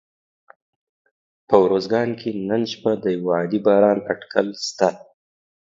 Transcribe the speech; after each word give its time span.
په 1.47 1.55
اروزګان 1.65 2.09
کي 2.19 2.29
نن 2.49 2.61
شپه 2.71 2.91
د 3.03 3.05
یوه 3.17 3.33
عادي 3.37 3.59
باران 3.65 3.97
اټکل 4.11 4.47
سته 4.67 4.87